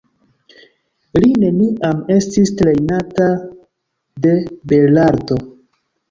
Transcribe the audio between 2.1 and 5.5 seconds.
estis trejnata de belarto.